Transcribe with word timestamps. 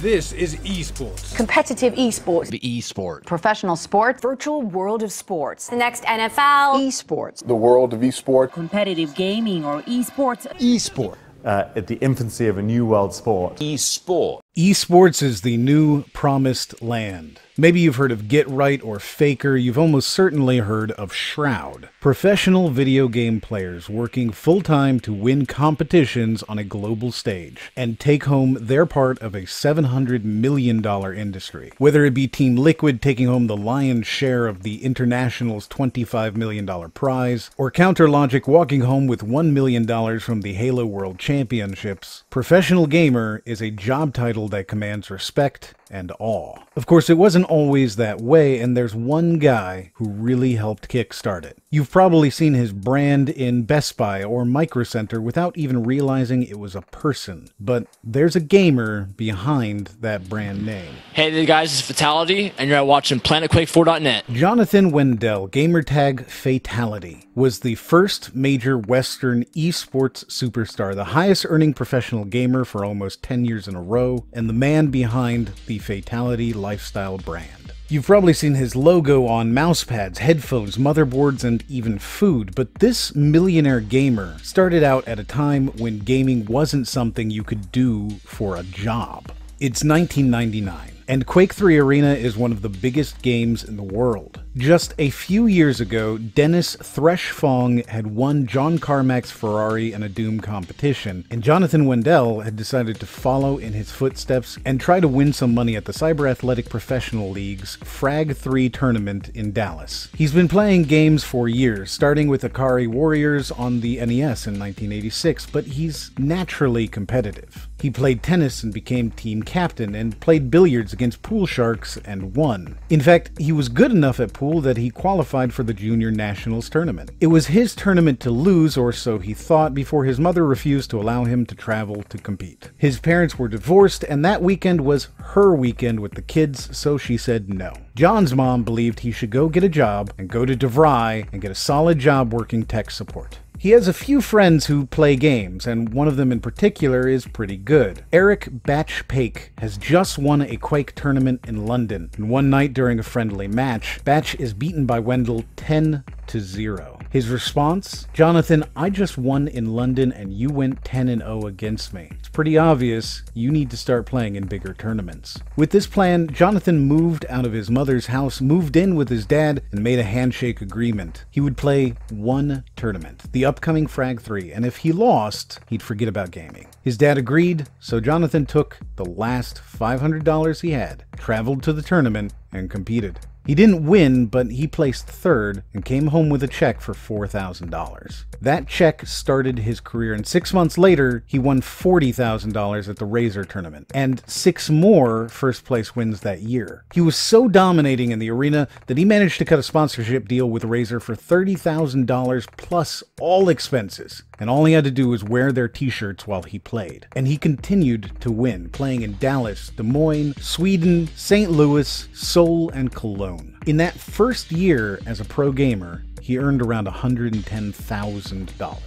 This 0.00 0.30
is 0.30 0.54
esports. 0.58 1.34
Competitive 1.34 1.92
esports. 1.94 2.50
The 2.50 2.60
esport. 2.60 3.24
Professional 3.26 3.74
sport. 3.74 4.20
Virtual 4.20 4.62
world 4.62 5.02
of 5.02 5.10
sports. 5.10 5.66
The 5.66 5.74
next 5.74 6.04
NFL. 6.04 6.78
Esports. 6.86 7.44
The 7.44 7.56
world 7.56 7.92
of 7.92 7.98
esport. 8.02 8.52
Competitive 8.52 9.12
gaming 9.16 9.64
or 9.64 9.82
esports. 9.82 10.46
Esport. 10.58 11.16
Uh, 11.44 11.64
at 11.74 11.88
the 11.88 11.96
infancy 11.96 12.46
of 12.46 12.58
a 12.58 12.62
new 12.62 12.86
world 12.86 13.12
sport. 13.12 13.56
Esport. 13.56 14.40
Esports 14.58 15.22
is 15.22 15.42
the 15.42 15.56
new 15.56 16.02
promised 16.12 16.82
land. 16.82 17.38
Maybe 17.60 17.80
you've 17.80 17.96
heard 17.96 18.12
of 18.12 18.28
Get 18.28 18.48
Right 18.48 18.80
or 18.84 19.00
Faker, 19.00 19.56
you've 19.56 19.78
almost 19.78 20.10
certainly 20.10 20.58
heard 20.58 20.92
of 20.92 21.12
Shroud. 21.12 21.88
Professional 22.00 22.70
video 22.70 23.08
game 23.08 23.40
players 23.40 23.88
working 23.88 24.30
full 24.30 24.60
time 24.60 25.00
to 25.00 25.12
win 25.12 25.44
competitions 25.44 26.44
on 26.44 26.58
a 26.58 26.64
global 26.64 27.10
stage 27.10 27.72
and 27.76 27.98
take 27.98 28.24
home 28.24 28.56
their 28.60 28.86
part 28.86 29.18
of 29.20 29.34
a 29.34 29.42
$700 29.42 30.22
million 30.22 30.84
industry. 31.16 31.72
Whether 31.78 32.04
it 32.04 32.14
be 32.14 32.28
Team 32.28 32.54
Liquid 32.54 33.02
taking 33.02 33.26
home 33.26 33.48
the 33.48 33.56
lion's 33.56 34.06
share 34.06 34.46
of 34.46 34.62
the 34.62 34.84
International's 34.84 35.66
$25 35.66 36.36
million 36.36 36.90
prize, 36.92 37.50
or 37.56 37.72
Counter 37.72 38.08
Logic 38.08 38.46
walking 38.46 38.82
home 38.82 39.08
with 39.08 39.22
$1 39.22 39.50
million 39.52 40.20
from 40.20 40.42
the 40.42 40.52
Halo 40.52 40.86
World 40.86 41.18
Championships, 41.18 42.22
Professional 42.30 42.86
Gamer 42.86 43.42
is 43.44 43.60
a 43.60 43.72
job 43.72 44.14
title 44.14 44.47
that 44.50 44.68
commands 44.68 45.10
respect 45.10 45.74
and 45.90 46.12
awe. 46.18 46.56
Of 46.76 46.86
course, 46.86 47.10
it 47.10 47.18
wasn't 47.18 47.46
always 47.46 47.96
that 47.96 48.20
way, 48.20 48.58
and 48.60 48.76
there's 48.76 48.94
one 48.94 49.38
guy 49.38 49.92
who 49.94 50.08
really 50.08 50.54
helped 50.54 50.88
kickstart 50.88 51.44
it. 51.44 51.58
You've 51.70 51.90
probably 51.90 52.30
seen 52.30 52.54
his 52.54 52.72
brand 52.72 53.28
in 53.28 53.64
Best 53.64 53.96
Buy 53.96 54.22
or 54.22 54.44
Micro 54.44 54.84
Center 54.84 55.20
without 55.20 55.56
even 55.56 55.84
realizing 55.84 56.42
it 56.42 56.58
was 56.58 56.74
a 56.74 56.82
person, 56.82 57.48
but 57.60 57.86
there's 58.02 58.36
a 58.36 58.40
gamer 58.40 59.08
behind 59.16 59.88
that 60.00 60.28
brand 60.28 60.64
name. 60.64 60.94
Hey 61.12 61.30
there 61.30 61.44
guys, 61.44 61.72
it's 61.72 61.86
Fatality, 61.86 62.52
and 62.58 62.70
you're 62.70 62.84
watching 62.84 63.20
PlanetQuake4.net. 63.20 64.24
Jonathan 64.32 64.90
Wendell, 64.90 65.48
gamertag 65.48 66.26
Fatality, 66.26 67.24
was 67.34 67.60
the 67.60 67.74
first 67.76 68.34
major 68.34 68.78
Western 68.78 69.44
esports 69.46 70.24
superstar, 70.26 70.94
the 70.94 71.04
highest 71.04 71.46
earning 71.48 71.74
professional 71.74 72.24
gamer 72.24 72.64
for 72.64 72.84
almost 72.84 73.22
10 73.22 73.44
years 73.44 73.68
in 73.68 73.74
a 73.74 73.82
row, 73.82 74.24
and 74.32 74.48
the 74.48 74.54
man 74.54 74.88
behind 74.88 75.52
the 75.66 75.77
Fatality 75.78 76.52
lifestyle 76.52 77.18
brand. 77.18 77.72
You've 77.88 78.04
probably 78.04 78.34
seen 78.34 78.54
his 78.54 78.76
logo 78.76 79.26
on 79.26 79.52
mousepads, 79.52 80.18
headphones, 80.18 80.76
motherboards, 80.76 81.42
and 81.42 81.64
even 81.70 81.98
food, 81.98 82.54
but 82.54 82.74
this 82.74 83.14
millionaire 83.14 83.80
gamer 83.80 84.36
started 84.42 84.82
out 84.82 85.08
at 85.08 85.18
a 85.18 85.24
time 85.24 85.68
when 85.78 86.00
gaming 86.00 86.44
wasn't 86.44 86.86
something 86.86 87.30
you 87.30 87.42
could 87.42 87.72
do 87.72 88.10
for 88.24 88.56
a 88.56 88.62
job. 88.62 89.32
It's 89.58 89.82
1999 89.82 90.97
and 91.08 91.26
Quake 91.26 91.54
3 91.54 91.78
Arena 91.78 92.12
is 92.12 92.36
one 92.36 92.52
of 92.52 92.60
the 92.60 92.68
biggest 92.68 93.22
games 93.22 93.64
in 93.64 93.76
the 93.76 93.82
world. 93.82 94.42
Just 94.56 94.92
a 94.98 95.08
few 95.08 95.46
years 95.46 95.80
ago, 95.80 96.18
Dennis 96.18 96.76
Thresh 96.76 97.30
Fong 97.30 97.78
had 97.84 98.08
won 98.08 98.46
John 98.46 98.78
Carmack's 98.78 99.30
Ferrari 99.30 99.92
in 99.92 100.02
a 100.02 100.08
Doom 100.08 100.40
competition, 100.40 101.24
and 101.30 101.42
Jonathan 101.42 101.86
Wendell 101.86 102.40
had 102.40 102.56
decided 102.56 103.00
to 103.00 103.06
follow 103.06 103.56
in 103.56 103.72
his 103.72 103.90
footsteps 103.90 104.58
and 104.66 104.80
try 104.80 105.00
to 105.00 105.08
win 105.08 105.32
some 105.32 105.54
money 105.54 105.76
at 105.76 105.86
the 105.86 105.92
Cyber 105.92 106.28
Athletic 106.28 106.68
Professional 106.68 107.30
League's 107.30 107.76
Frag 107.76 108.36
3 108.36 108.68
tournament 108.68 109.30
in 109.30 109.52
Dallas. 109.52 110.08
He's 110.14 110.32
been 110.32 110.48
playing 110.48 110.82
games 110.84 111.24
for 111.24 111.48
years, 111.48 111.90
starting 111.90 112.28
with 112.28 112.42
Ikari 112.42 112.88
Warriors 112.88 113.50
on 113.50 113.80
the 113.80 113.96
NES 113.96 114.46
in 114.46 114.58
1986, 114.58 115.46
but 115.46 115.64
he's 115.64 116.10
naturally 116.18 116.86
competitive. 116.86 117.68
He 117.80 117.90
played 117.90 118.24
tennis 118.24 118.64
and 118.64 118.74
became 118.74 119.12
team 119.12 119.44
captain, 119.44 119.94
and 119.94 120.18
played 120.18 120.50
billiards 120.50 120.92
against 120.98 121.22
pool 121.22 121.46
sharks 121.46 121.96
and 122.04 122.34
won. 122.34 122.76
In 122.90 123.00
fact, 123.00 123.30
he 123.38 123.52
was 123.52 123.68
good 123.68 123.92
enough 123.92 124.18
at 124.18 124.32
pool 124.32 124.60
that 124.62 124.76
he 124.76 124.90
qualified 124.90 125.54
for 125.54 125.62
the 125.62 125.72
Junior 125.72 126.10
Nationals 126.10 126.68
tournament. 126.68 127.12
It 127.20 127.28
was 127.28 127.46
his 127.46 127.76
tournament 127.76 128.18
to 128.20 128.32
lose, 128.32 128.76
or 128.76 128.92
so 128.92 129.20
he 129.20 129.32
thought, 129.32 129.74
before 129.74 130.04
his 130.04 130.18
mother 130.18 130.44
refused 130.44 130.90
to 130.90 131.00
allow 131.00 131.22
him 131.22 131.46
to 131.46 131.54
travel 131.54 132.02
to 132.02 132.18
compete. 132.18 132.72
His 132.76 132.98
parents 132.98 133.38
were 133.38 133.46
divorced, 133.46 134.02
and 134.08 134.24
that 134.24 134.42
weekend 134.42 134.80
was 134.80 135.06
her 135.18 135.54
weekend 135.54 136.00
with 136.00 136.14
the 136.14 136.22
kids, 136.22 136.76
so 136.76 136.98
she 136.98 137.16
said 137.16 137.48
no. 137.48 137.72
John's 137.94 138.34
mom 138.34 138.64
believed 138.64 138.98
he 138.98 139.12
should 139.12 139.30
go 139.30 139.48
get 139.48 139.62
a 139.62 139.68
job 139.68 140.12
and 140.18 140.28
go 140.28 140.44
to 140.44 140.56
DeVry 140.56 141.28
and 141.32 141.40
get 141.40 141.52
a 141.52 141.54
solid 141.54 142.00
job 142.00 142.32
working 142.32 142.64
tech 142.64 142.90
support. 142.90 143.38
He 143.60 143.70
has 143.70 143.88
a 143.88 143.92
few 143.92 144.20
friends 144.20 144.66
who 144.66 144.86
play 144.86 145.16
games, 145.16 145.66
and 145.66 145.88
one 145.88 146.06
of 146.06 146.16
them 146.16 146.30
in 146.30 146.38
particular 146.38 147.08
is 147.08 147.26
pretty 147.26 147.56
good. 147.56 148.04
Eric 148.12 148.48
Batch 148.52 149.08
Pake 149.08 149.50
has 149.58 149.76
just 149.76 150.16
won 150.16 150.42
a 150.42 150.56
Quake 150.56 150.94
tournament 150.94 151.40
in 151.44 151.66
London, 151.66 152.08
and 152.16 152.30
one 152.30 152.50
night 152.50 152.72
during 152.72 153.00
a 153.00 153.02
friendly 153.02 153.48
match, 153.48 153.98
Batch 154.04 154.36
is 154.36 154.54
beaten 154.54 154.86
by 154.86 155.00
Wendell 155.00 155.44
10 155.56 156.04
to 156.28 156.40
0. 156.40 156.97
His 157.10 157.28
response? 157.28 158.06
Jonathan, 158.12 158.64
I 158.76 158.90
just 158.90 159.16
won 159.16 159.48
in 159.48 159.72
London 159.72 160.12
and 160.12 160.32
you 160.32 160.50
went 160.50 160.84
10 160.84 161.08
and 161.08 161.22
0 161.22 161.46
against 161.46 161.94
me. 161.94 162.10
It's 162.18 162.28
pretty 162.28 162.58
obvious 162.58 163.22
you 163.32 163.50
need 163.50 163.70
to 163.70 163.78
start 163.78 164.04
playing 164.04 164.36
in 164.36 164.46
bigger 164.46 164.74
tournaments. 164.74 165.38
With 165.56 165.70
this 165.70 165.86
plan, 165.86 166.28
Jonathan 166.28 166.80
moved 166.80 167.24
out 167.30 167.46
of 167.46 167.52
his 167.52 167.70
mother's 167.70 168.06
house, 168.06 168.42
moved 168.42 168.76
in 168.76 168.94
with 168.94 169.08
his 169.08 169.24
dad, 169.24 169.62
and 169.72 169.82
made 169.82 169.98
a 169.98 170.04
handshake 170.04 170.60
agreement. 170.60 171.24
He 171.30 171.40
would 171.40 171.56
play 171.56 171.94
one 172.10 172.64
tournament, 172.76 173.32
the 173.32 173.44
upcoming 173.44 173.86
Frag 173.86 174.20
3, 174.20 174.52
and 174.52 174.66
if 174.66 174.78
he 174.78 174.92
lost, 174.92 175.60
he'd 175.68 175.82
forget 175.82 176.08
about 176.08 176.30
gaming. 176.30 176.66
His 176.82 176.98
dad 176.98 177.16
agreed, 177.16 177.68
so 177.80 178.00
Jonathan 178.00 178.44
took 178.44 178.78
the 178.96 179.04
last 179.04 179.62
$500 179.62 180.60
he 180.60 180.72
had, 180.72 181.04
traveled 181.16 181.62
to 181.62 181.72
the 181.72 181.82
tournament, 181.82 182.34
and 182.52 182.70
competed. 182.70 183.20
He 183.48 183.54
didn't 183.54 183.86
win, 183.86 184.26
but 184.26 184.50
he 184.50 184.66
placed 184.66 185.06
third 185.06 185.62
and 185.72 185.82
came 185.82 186.08
home 186.08 186.28
with 186.28 186.42
a 186.42 186.46
check 186.46 186.82
for 186.82 186.92
$4,000. 186.92 188.24
That 188.42 188.68
check 188.68 189.06
started 189.06 189.60
his 189.60 189.80
career, 189.80 190.12
and 190.12 190.26
six 190.26 190.52
months 190.52 190.76
later, 190.76 191.24
he 191.26 191.38
won 191.38 191.62
$40,000 191.62 192.88
at 192.90 192.96
the 192.96 193.06
Razer 193.06 193.48
tournament, 193.48 193.90
and 193.94 194.22
six 194.26 194.68
more 194.68 195.30
first 195.30 195.64
place 195.64 195.96
wins 195.96 196.20
that 196.20 196.42
year. 196.42 196.84
He 196.92 197.00
was 197.00 197.16
so 197.16 197.48
dominating 197.48 198.10
in 198.10 198.18
the 198.18 198.30
arena 198.30 198.68
that 198.86 198.98
he 198.98 199.06
managed 199.06 199.38
to 199.38 199.46
cut 199.46 199.58
a 199.58 199.62
sponsorship 199.62 200.28
deal 200.28 200.50
with 200.50 200.62
Razer 200.64 201.00
for 201.00 201.16
$30,000 201.16 202.46
plus 202.58 203.02
all 203.18 203.48
expenses 203.48 204.24
and 204.38 204.48
all 204.48 204.64
he 204.64 204.72
had 204.74 204.84
to 204.84 204.90
do 204.90 205.08
was 205.08 205.24
wear 205.24 205.52
their 205.52 205.68
t-shirts 205.68 206.26
while 206.26 206.42
he 206.42 206.58
played. 206.58 207.06
And 207.16 207.26
he 207.26 207.36
continued 207.36 208.12
to 208.20 208.30
win, 208.30 208.68
playing 208.70 209.02
in 209.02 209.18
Dallas, 209.18 209.70
Des 209.70 209.82
Moines, 209.82 210.34
Sweden, 210.40 211.08
St. 211.16 211.50
Louis, 211.50 212.08
Seoul, 212.12 212.70
and 212.70 212.94
Cologne. 212.94 213.37
In 213.66 213.78
that 213.78 213.98
first 213.98 214.52
year 214.52 215.00
as 215.06 215.20
a 215.20 215.24
pro 215.24 215.52
gamer, 215.52 216.02
he 216.22 216.38
earned 216.38 216.62
around 216.62 216.86
$110,000. 216.86 218.78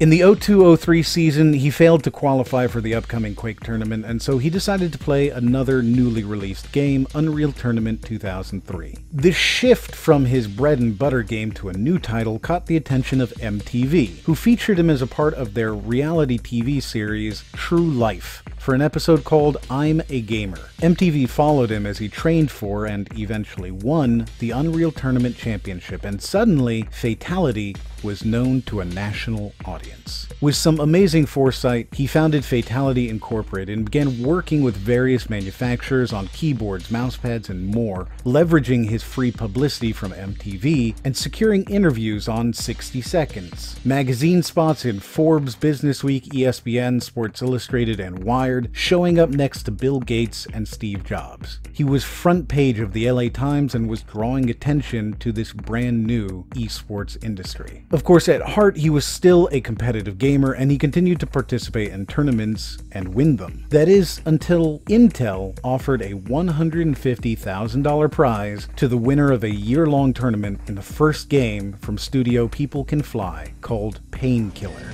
In 0.00 0.08
the 0.08 0.20
0203 0.20 1.02
season, 1.02 1.52
he 1.52 1.70
failed 1.70 2.02
to 2.04 2.10
qualify 2.10 2.66
for 2.66 2.80
the 2.80 2.94
upcoming 2.94 3.34
Quake 3.34 3.60
tournament, 3.60 4.06
and 4.06 4.22
so 4.22 4.38
he 4.38 4.48
decided 4.48 4.92
to 4.92 4.98
play 4.98 5.28
another 5.28 5.82
newly 5.82 6.24
released 6.24 6.72
game, 6.72 7.06
Unreal 7.14 7.52
Tournament 7.52 8.02
2003. 8.02 8.96
This 9.12 9.36
shift 9.36 9.94
from 9.94 10.24
his 10.24 10.48
bread 10.48 10.78
and 10.78 10.98
butter 10.98 11.22
game 11.22 11.52
to 11.52 11.68
a 11.68 11.74
new 11.74 11.98
title 11.98 12.38
caught 12.38 12.64
the 12.64 12.78
attention 12.78 13.20
of 13.20 13.32
MTV, 13.32 14.22
who 14.22 14.34
featured 14.34 14.78
him 14.78 14.88
as 14.88 15.02
a 15.02 15.06
part 15.06 15.34
of 15.34 15.52
their 15.52 15.74
reality 15.74 16.38
TV 16.38 16.82
series 16.82 17.44
True 17.52 17.80
Life 17.80 18.42
for 18.60 18.74
an 18.74 18.82
episode 18.82 19.24
called 19.24 19.56
I'm 19.70 20.02
a 20.10 20.20
Gamer. 20.20 20.68
MTV 20.80 21.28
followed 21.30 21.70
him 21.70 21.86
as 21.86 21.96
he 21.96 22.08
trained 22.10 22.50
for 22.50 22.84
and 22.84 23.08
eventually 23.18 23.70
won 23.70 24.26
the 24.38 24.50
Unreal 24.50 24.92
Tournament 24.92 25.36
Championship, 25.36 26.04
and 26.04 26.22
suddenly 26.22 26.86
Fatality 26.90 27.74
was 28.02 28.24
known 28.24 28.62
to 28.62 28.80
a 28.80 28.84
national 28.84 29.52
audience. 29.64 30.28
With 30.40 30.54
some 30.54 30.80
amazing 30.80 31.26
foresight, 31.26 31.88
he 31.92 32.06
founded 32.06 32.44
Fatality 32.44 33.08
Incorporated 33.08 33.76
and 33.76 33.84
began 33.84 34.22
working 34.22 34.62
with 34.62 34.76
various 34.76 35.28
manufacturers 35.28 36.12
on 36.12 36.28
keyboards, 36.28 36.88
mousepads, 36.88 37.50
and 37.50 37.66
more, 37.66 38.08
leveraging 38.24 38.88
his 38.88 39.02
free 39.02 39.30
publicity 39.30 39.92
from 39.92 40.12
MTV 40.12 40.96
and 41.04 41.16
securing 41.16 41.64
interviews 41.64 42.28
on 42.28 42.52
60 42.52 43.00
Seconds, 43.02 43.76
magazine 43.84 44.42
spots 44.42 44.84
in 44.84 45.00
Forbes, 45.00 45.56
Businessweek, 45.56 46.28
ESPN, 46.28 47.02
Sports 47.02 47.42
Illustrated, 47.42 48.00
and 48.00 48.24
Showing 48.72 49.18
up 49.18 49.30
next 49.30 49.62
to 49.64 49.70
Bill 49.70 50.00
Gates 50.00 50.46
and 50.52 50.66
Steve 50.66 51.04
Jobs. 51.04 51.60
He 51.72 51.84
was 51.84 52.02
front 52.02 52.48
page 52.48 52.80
of 52.80 52.92
the 52.92 53.10
LA 53.10 53.28
Times 53.28 53.74
and 53.74 53.88
was 53.88 54.02
drawing 54.02 54.50
attention 54.50 55.14
to 55.18 55.30
this 55.30 55.52
brand 55.52 56.04
new 56.04 56.46
esports 56.54 57.22
industry. 57.22 57.84
Of 57.92 58.02
course, 58.02 58.28
at 58.28 58.42
heart, 58.42 58.76
he 58.76 58.90
was 58.90 59.04
still 59.04 59.48
a 59.52 59.60
competitive 59.60 60.18
gamer 60.18 60.52
and 60.52 60.70
he 60.70 60.78
continued 60.78 61.20
to 61.20 61.26
participate 61.26 61.92
in 61.92 62.06
tournaments 62.06 62.78
and 62.92 63.14
win 63.14 63.36
them. 63.36 63.66
That 63.70 63.88
is, 63.88 64.20
until 64.26 64.80
Intel 64.86 65.56
offered 65.62 66.02
a 66.02 66.14
$150,000 66.14 68.10
prize 68.10 68.68
to 68.76 68.88
the 68.88 68.96
winner 68.96 69.30
of 69.30 69.44
a 69.44 69.54
year 69.54 69.86
long 69.86 70.12
tournament 70.12 70.60
in 70.66 70.74
the 70.74 70.82
first 70.82 71.28
game 71.28 71.74
from 71.74 71.98
studio 71.98 72.48
People 72.48 72.84
Can 72.84 73.02
Fly 73.02 73.54
called 73.60 74.00
Painkiller. 74.10 74.92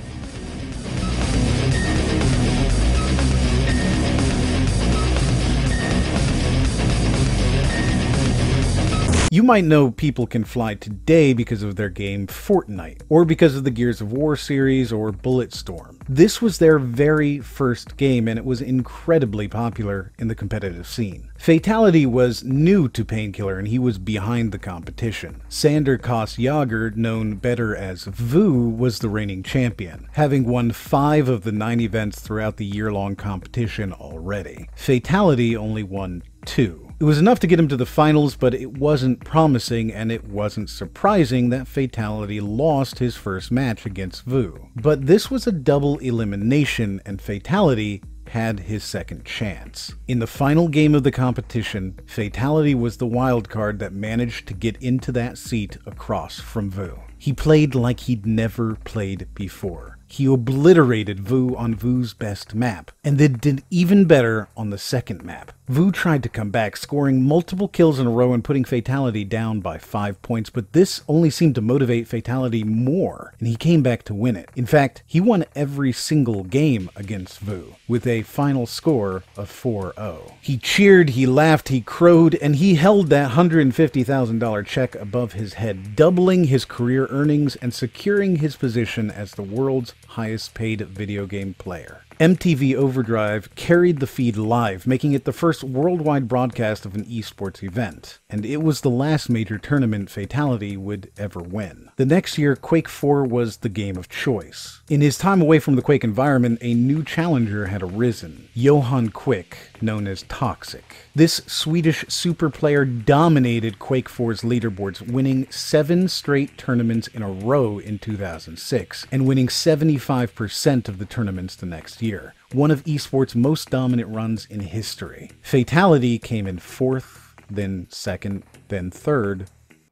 You 9.29 9.43
might 9.43 9.65
know 9.65 9.91
People 9.91 10.25
Can 10.25 10.45
Fly 10.45 10.75
today 10.75 11.33
because 11.33 11.61
of 11.61 11.75
their 11.75 11.89
game 11.89 12.27
Fortnite, 12.27 13.01
or 13.09 13.25
because 13.25 13.57
of 13.57 13.65
the 13.65 13.71
Gears 13.71 13.99
of 13.99 14.13
War 14.13 14.37
series 14.37 14.93
or 14.93 15.11
Bulletstorm. 15.11 16.01
This 16.07 16.41
was 16.41 16.59
their 16.59 16.79
very 16.79 17.39
first 17.39 17.97
game 17.97 18.29
and 18.29 18.39
it 18.39 18.45
was 18.45 18.61
incredibly 18.61 19.49
popular 19.49 20.13
in 20.17 20.29
the 20.29 20.35
competitive 20.35 20.87
scene. 20.87 21.29
Fatality 21.37 22.05
was 22.05 22.45
new 22.45 22.87
to 22.87 23.03
Painkiller 23.03 23.59
and 23.59 23.67
he 23.67 23.77
was 23.77 23.97
behind 23.97 24.53
the 24.53 24.59
competition. 24.59 25.41
Sander 25.49 25.97
Kaasjager, 25.97 26.95
known 26.95 27.35
better 27.35 27.75
as 27.75 28.05
Vo0, 28.05 28.77
was 28.77 28.99
the 28.99 29.09
reigning 29.09 29.43
champion, 29.43 30.07
having 30.13 30.45
won 30.45 30.71
five 30.71 31.27
of 31.27 31.43
the 31.43 31.51
nine 31.51 31.81
events 31.81 32.21
throughout 32.21 32.55
the 32.55 32.65
year-long 32.65 33.17
competition 33.17 33.91
already. 33.91 34.69
Fatality 34.73 35.57
only 35.57 35.83
won 35.83 36.23
two. 36.45 36.86
It 36.99 37.03
was 37.03 37.19
enough 37.19 37.39
to 37.41 37.47
get 37.47 37.59
him 37.59 37.67
to 37.67 37.77
the 37.77 37.85
finals, 37.85 38.35
but 38.35 38.55
it 38.55 38.75
wasn't 38.79 39.23
promising, 39.23 39.93
and 39.93 40.11
it 40.11 40.27
wasn't 40.27 40.67
surprising 40.67 41.49
that 41.49 41.67
Fatality 41.67 42.41
lost 42.41 42.97
his 42.97 43.15
first 43.15 43.51
match 43.51 43.85
against 43.85 44.27
Vo0. 44.27 44.69
But 44.75 45.05
this 45.05 45.29
was 45.29 45.45
a 45.45 45.51
double 45.51 45.99
elimination, 45.99 46.99
and 47.05 47.21
Fatality 47.21 48.01
had 48.29 48.61
his 48.61 48.83
second 48.83 49.25
chance. 49.25 49.93
In 50.07 50.17
the 50.17 50.25
final 50.25 50.67
game 50.67 50.95
of 50.95 51.03
the 51.03 51.11
competition, 51.11 51.99
Fatality 52.07 52.73
was 52.73 52.97
the 52.97 53.05
wild 53.05 53.47
card 53.47 53.77
that 53.77 53.93
managed 53.93 54.47
to 54.47 54.55
get 54.55 54.81
into 54.81 55.11
that 55.11 55.37
seat 55.37 55.77
across 55.85 56.39
from 56.39 56.71
Vo0. 56.71 57.03
He 57.19 57.31
played 57.31 57.75
like 57.75 58.01
he'd 58.01 58.25
never 58.25 58.75
played 58.85 59.27
before. 59.35 59.99
He 60.07 60.25
obliterated 60.25 61.19
Vo0 61.19 61.57
on 61.57 61.75
Vo0's 61.75 62.15
best 62.15 62.55
map, 62.55 62.91
and 63.03 63.19
then 63.19 63.33
did 63.33 63.63
even 63.69 64.05
better 64.05 64.49
on 64.57 64.71
the 64.71 64.77
second 64.79 65.23
map. 65.23 65.51
Vo0 65.69 65.93
tried 65.93 66.23
to 66.23 66.29
come 66.29 66.49
back, 66.49 66.77
scoring 66.77 67.23
multiple 67.23 67.67
kills 67.67 67.99
in 67.99 68.07
a 68.07 68.09
row 68.09 68.31
and 68.31 68.41
putting 68.41 68.63
Fatality 68.63 69.25
down 69.25 69.59
by 69.59 69.77
5 69.77 70.21
points, 70.21 70.49
but 70.49 70.71
this 70.71 71.01
only 71.09 71.29
seemed 71.29 71.55
to 71.55 71.61
motivate 71.61 72.07
Fatality 72.07 72.63
more, 72.63 73.33
and 73.37 73.49
he 73.49 73.57
came 73.57 73.83
back 73.83 74.03
to 74.03 74.13
win 74.13 74.37
it. 74.37 74.49
In 74.55 74.65
fact, 74.65 75.03
he 75.05 75.19
won 75.19 75.43
every 75.55 75.91
single 75.91 76.45
game 76.45 76.89
against 76.95 77.45
Vo0, 77.45 77.75
with 77.85 78.07
a 78.07 78.21
final 78.21 78.65
score 78.65 79.23
of 79.35 79.51
4-0. 79.51 80.31
He 80.39 80.57
cheered, 80.57 81.09
he 81.09 81.25
laughed, 81.25 81.67
he 81.67 81.81
crowed, 81.81 82.35
and 82.35 82.55
he 82.55 82.75
held 82.75 83.09
that 83.09 83.31
$150,000 83.31 84.65
check 84.65 84.95
above 84.95 85.33
his 85.33 85.55
head, 85.55 85.97
doubling 85.97 86.45
his 86.45 86.63
career 86.63 87.07
earnings 87.09 87.57
and 87.57 87.73
securing 87.73 88.37
his 88.37 88.55
position 88.55 89.11
as 89.11 89.31
the 89.31 89.43
world's 89.43 89.93
highest 90.07 90.53
paid 90.53 90.79
video 90.79 91.25
game 91.25 91.55
player. 91.55 92.03
MTV 92.19 92.73
Overdrive 92.73 93.53
carried 93.53 93.99
the 93.99 94.07
feed 94.07 94.37
live, 94.37 94.87
making 94.87 95.13
it 95.13 95.25
the 95.25 95.31
first 95.31 95.63
worldwide 95.63 96.27
broadcast 96.27 96.83
of 96.83 96.95
an 96.95 97.05
esports 97.05 97.61
event, 97.61 98.17
and 98.27 98.43
it 98.43 98.63
was 98.63 98.81
the 98.81 98.89
last 98.89 99.29
major 99.29 99.59
tournament 99.59 100.09
Fatality 100.09 100.75
would 100.75 101.11
ever 101.15 101.39
win. 101.39 101.91
The 101.97 102.07
next 102.07 102.39
year, 102.39 102.55
Quake 102.55 102.89
4 102.89 103.23
was 103.23 103.57
the 103.57 103.69
game 103.69 103.97
of 103.97 104.09
choice. 104.09 104.81
In 104.89 105.01
his 105.01 105.19
time 105.19 105.41
away 105.41 105.59
from 105.59 105.75
the 105.75 105.83
Quake 105.83 106.03
environment, 106.03 106.57
a 106.63 106.73
new 106.73 107.03
challenger 107.03 107.67
had 107.67 107.83
arisen, 107.83 108.49
Johan 108.55 109.09
Quick, 109.09 109.55
known 109.81 110.07
as 110.07 110.23
Toxic. 110.23 110.95
This 111.15 111.41
Swedish 111.47 112.05
super 112.07 112.49
player 112.49 112.85
dominated 112.85 113.79
Quake 113.79 114.09
4's 114.09 114.41
leaderboards, 114.41 115.01
winning 115.09 115.49
seven 115.49 116.07
straight 116.07 116.57
tournaments 116.57 117.07
in 117.07 117.21
a 117.21 117.31
row 117.31 117.79
in 117.79 117.99
2006, 117.99 119.07
and 119.11 119.25
winning 119.25 119.47
75% 119.47 120.87
of 120.87 120.97
the 120.99 121.05
tournaments 121.05 121.55
the 121.55 121.65
next 121.65 122.01
year. 122.01 122.33
One 122.51 122.71
of 122.71 122.83
esports' 122.85 123.35
most 123.35 123.69
dominant 123.69 124.09
runs 124.09 124.45
in 124.45 124.61
history. 124.61 125.31
Fatality 125.41 126.19
came 126.19 126.47
in 126.47 126.59
fourth, 126.59 127.35
then 127.49 127.87
second, 127.89 128.43
then 128.67 128.91
third, 128.91 129.49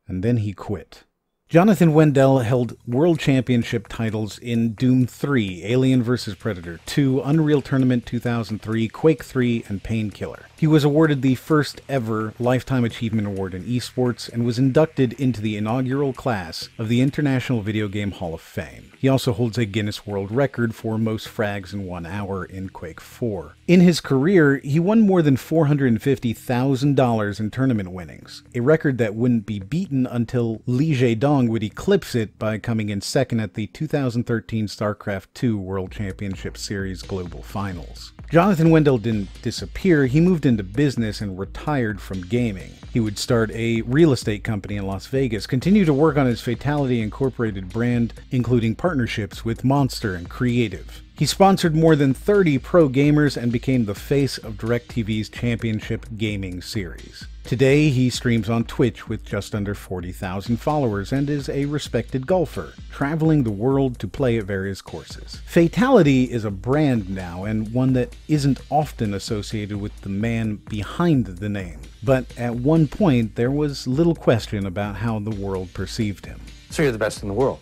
and 0.08 0.24
then 0.24 0.38
he 0.38 0.54
quit. 0.54 1.04
Jonathan 1.48 1.94
Wendell 1.94 2.40
held 2.40 2.76
world 2.88 3.20
championship 3.20 3.88
titles 3.88 4.40
in 4.40 4.74
Doom 4.74 5.06
3, 5.06 5.64
Alien 5.64 6.02
vs. 6.02 6.34
Predator 6.34 6.80
2, 6.88 7.22
Unreal 7.24 7.62
Tournament 7.62 8.08
2003, 8.08 8.88
Quake 8.88 9.24
3, 9.24 9.64
and 9.70 9.84
Painkiller. 9.84 10.48
He 10.58 10.68
was 10.68 10.84
awarded 10.84 11.22
the 11.22 11.36
first 11.36 11.82
ever 11.88 12.34
Lifetime 12.40 12.84
Achievement 12.86 13.28
Award 13.28 13.54
in 13.54 13.66
esports 13.66 14.32
and 14.32 14.46
was 14.46 14.58
inducted 14.58 15.12
into 15.14 15.42
the 15.42 15.58
inaugural 15.58 16.14
class 16.14 16.70
of 16.80 16.88
the 16.88 17.02
International 17.02 17.62
Video 17.62 17.90
Game 17.90 18.12
Hall 18.12 18.34
of 18.34 18.40
Fame. 18.42 18.94
He 18.98 19.10
also 19.10 19.34
holds 19.34 19.60
a 19.60 19.66
Guinness 19.66 20.08
World 20.08 20.32
Record 20.32 20.74
for 20.74 20.98
most 20.98 21.28
frags 21.28 21.74
in 21.74 21.86
one 21.86 22.06
hour 22.06 22.46
in 22.46 22.70
Quake 22.70 23.02
4. 23.02 23.58
In 23.68 23.82
his 23.82 24.00
career, 24.00 24.62
he 24.64 24.80
won 24.80 25.02
more 25.02 25.22
than 25.22 25.36
$450,000 25.36 27.40
in 27.40 27.52
tournament 27.52 27.92
winnings, 27.92 28.42
a 28.56 28.62
record 28.62 28.98
that 28.98 29.14
wouldn't 29.14 29.46
be 29.46 29.60
beaten 29.60 30.08
until 30.08 30.62
Lee 30.66 30.94
Jae-dong 31.36 31.50
would 31.50 31.64
eclipse 31.64 32.16
it 32.16 32.40
by 32.40 32.58
coming 32.58 32.88
in 32.88 33.02
second 33.02 33.42
at 33.42 33.56
the 33.56 33.68
2013 33.68 34.68
StarCraft 34.68 35.44
II 35.44 35.56
World 35.56 35.92
Championship 35.92 36.58
Series 36.58 37.02
Global 37.02 37.42
Finals. 37.42 38.14
Jonathan 38.32 38.70
Wendell 38.70 39.00
didn't 39.00 39.42
disappear, 39.42 40.06
he 40.06 40.22
moved 40.22 40.46
into 40.46 40.64
business 40.64 41.20
and 41.20 41.38
retired 41.38 42.00
from 42.00 42.22
gaming. 42.22 42.72
He 42.94 43.02
would 43.02 43.18
start 43.18 43.52
a 43.52 43.82
real 43.82 44.14
estate 44.14 44.46
company 44.46 44.78
in 44.78 44.88
Las 44.88 45.08
Vegas, 45.08 45.46
continue 45.46 45.84
to 45.84 45.94
work 45.94 46.16
on 46.16 46.26
his 46.26 46.40
Fatality 46.40 47.02
Incorporated 47.02 47.68
brand, 47.68 48.14
including 48.32 48.74
partnerships 48.74 49.44
with 49.44 49.66
Monster 49.66 50.16
and 50.16 50.30
Creative. 50.30 51.02
He 51.18 51.26
sponsored 51.26 51.76
more 51.76 51.98
than 51.98 52.14
30 52.14 52.60
pro 52.60 52.88
gamers 52.88 53.36
and 53.36 53.52
became 53.52 53.84
the 53.84 53.96
face 53.96 54.38
of 54.38 54.54
DirecTV's 54.54 55.28
Championship 55.28 56.06
Gaming 56.16 56.62
Series. 56.62 57.28
Today, 57.46 57.90
he 57.90 58.10
streams 58.10 58.50
on 58.50 58.64
Twitch 58.64 59.08
with 59.08 59.24
just 59.24 59.54
under 59.54 59.76
40,000 59.76 60.58
followers 60.58 61.12
and 61.12 61.30
is 61.30 61.48
a 61.48 61.66
respected 61.66 62.26
golfer, 62.26 62.74
traveling 62.90 63.44
the 63.44 63.52
world 63.52 64.00
to 64.00 64.08
play 64.08 64.40
at 64.40 64.46
various 64.46 64.82
courses. 64.82 65.42
Fatality 65.46 66.24
is 66.24 66.44
a 66.44 66.50
brand 66.50 67.08
now, 67.08 67.44
and 67.44 67.72
one 67.72 67.94
that 67.94 68.16
isn't 68.28 68.62
often 68.72 69.14
associated 69.14 69.78
with 69.78 69.96
the 70.02 70.10
man 70.10 70.56
behind 70.70 71.28
the 71.28 71.48
name. 71.48 71.80
But 72.02 72.26
at 72.36 72.56
one 72.56 72.88
point, 72.88 73.36
there 73.36 73.52
was 73.52 73.86
little 73.86 74.16
question 74.16 74.66
about 74.66 74.96
how 74.96 75.20
the 75.20 75.30
world 75.30 75.72
perceived 75.72 76.26
him. 76.26 76.42
So 76.72 76.82
you're 76.82 76.92
the 76.92 76.98
best 76.98 77.22
in 77.22 77.28
the 77.28 77.36
world. 77.36 77.60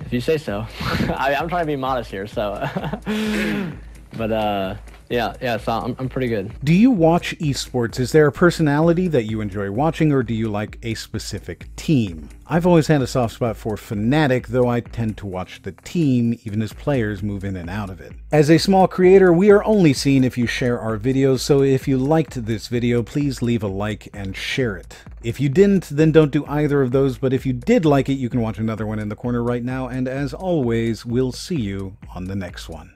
If 0.00 0.14
you 0.14 0.22
say 0.22 0.38
so. 0.38 0.66
I, 0.80 1.36
I'm 1.38 1.50
trying 1.50 1.64
to 1.64 1.66
be 1.66 1.76
modest 1.76 2.10
here, 2.10 2.26
so. 2.26 2.66
but 4.16 4.32
uh, 4.32 4.76
yeah, 5.08 5.34
yeah. 5.40 5.56
So 5.56 5.72
I'm, 5.72 5.96
I'm 5.98 6.08
pretty 6.08 6.28
good. 6.28 6.52
Do 6.64 6.72
you 6.72 6.90
watch 6.90 7.36
esports? 7.38 8.00
Is 8.00 8.12
there 8.12 8.26
a 8.26 8.32
personality 8.32 9.08
that 9.08 9.24
you 9.24 9.40
enjoy 9.40 9.70
watching, 9.70 10.12
or 10.12 10.22
do 10.22 10.34
you 10.34 10.48
like 10.48 10.78
a 10.82 10.94
specific 10.94 11.74
team? 11.76 12.28
I've 12.46 12.66
always 12.66 12.86
had 12.86 13.02
a 13.02 13.06
soft 13.06 13.34
spot 13.34 13.56
for 13.56 13.76
Fnatic, 13.76 14.46
though 14.46 14.68
I 14.68 14.80
tend 14.80 15.16
to 15.18 15.26
watch 15.26 15.62
the 15.62 15.72
team 15.72 16.38
even 16.44 16.62
as 16.62 16.72
players 16.72 17.22
move 17.22 17.44
in 17.44 17.56
and 17.56 17.68
out 17.68 17.90
of 17.90 18.00
it. 18.00 18.12
As 18.30 18.50
a 18.50 18.58
small 18.58 18.86
creator, 18.86 19.32
we 19.32 19.50
are 19.50 19.64
only 19.64 19.92
seen 19.92 20.22
if 20.22 20.38
you 20.38 20.46
share 20.46 20.78
our 20.78 20.96
videos, 20.98 21.40
so 21.40 21.62
if 21.62 21.88
you 21.88 21.98
liked 21.98 22.46
this 22.46 22.68
video, 22.68 23.02
please 23.02 23.42
leave 23.42 23.62
a 23.62 23.68
like 23.68 24.08
and 24.14 24.36
share 24.36 24.76
it. 24.76 24.96
If 25.22 25.40
you 25.40 25.48
didn't, 25.48 25.88
then 25.90 26.12
don't 26.12 26.30
do 26.30 26.46
either 26.46 26.82
of 26.82 26.92
those, 26.92 27.18
but 27.18 27.32
if 27.32 27.44
you 27.44 27.52
did 27.52 27.84
like 27.84 28.08
it, 28.08 28.14
you 28.14 28.28
can 28.28 28.40
watch 28.40 28.58
another 28.58 28.86
one 28.86 28.98
in 28.98 29.08
the 29.08 29.16
corner 29.16 29.42
right 29.42 29.64
now, 29.64 29.88
and 29.88 30.06
as 30.06 30.32
always, 30.32 31.04
we'll 31.04 31.32
see 31.32 31.60
you 31.60 31.96
on 32.14 32.24
the 32.24 32.36
next 32.36 32.68
one. 32.68 32.92